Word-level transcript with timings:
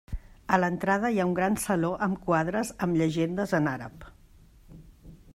A 0.55 0.57
l'entrada 0.59 1.09
hi 1.15 1.19
ha 1.19 1.25
un 1.31 1.33
gran 1.39 1.57
saló 1.63 1.91
amb 2.07 2.23
quadres 2.29 2.71
amb 2.85 2.99
llegendes 3.01 3.53
en 3.59 3.69
àrab. 3.73 4.07